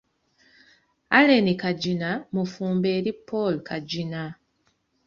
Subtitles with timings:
[1.17, 4.21] Allen Kagina mufumbo eri Paul Kagina